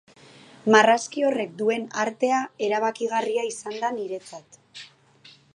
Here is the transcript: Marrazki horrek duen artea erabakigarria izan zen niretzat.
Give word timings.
Marrazki 0.75 1.25
horrek 1.27 1.53
duen 1.59 1.85
artea 2.05 2.41
erabakigarria 2.69 3.47
izan 3.53 3.79
zen 3.85 4.03
niretzat. 4.03 4.63